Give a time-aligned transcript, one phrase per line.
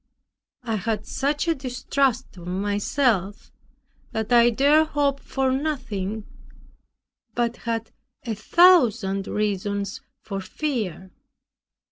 [0.63, 3.51] I had such a distrust of myself,
[4.13, 6.25] that I dared hope for nothing,
[7.35, 7.91] but had
[8.25, 11.11] a thousand reasons for fear.